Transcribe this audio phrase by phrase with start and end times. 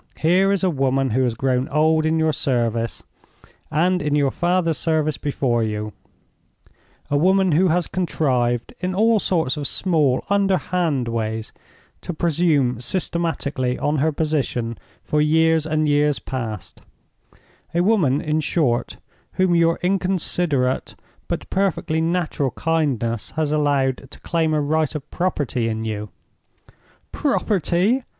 [0.17, 3.03] Here is a woman who has grown old in your service,
[3.69, 5.93] and in your father's service before you;
[7.11, 11.53] a woman who has contrived, in all sorts of small, underhand ways,
[12.01, 16.81] to presume systematically on her position for years and years past;
[17.75, 18.97] a woman, in short,
[19.33, 20.95] whom your inconsiderate
[21.27, 26.09] but perfectly natural kindness has allowed to claim a right of property in you—"
[27.11, 28.03] "Property!"